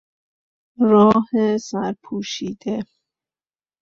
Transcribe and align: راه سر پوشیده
راه 0.89 1.29
سر 1.57 1.93
پوشیده 2.03 2.79